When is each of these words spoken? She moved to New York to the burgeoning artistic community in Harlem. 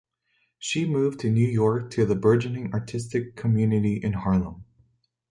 She 0.57 0.87
moved 0.87 1.19
to 1.19 1.29
New 1.29 1.47
York 1.47 1.91
to 1.91 2.07
the 2.07 2.15
burgeoning 2.15 2.73
artistic 2.73 3.35
community 3.35 3.97
in 4.03 4.13
Harlem. 4.13 4.65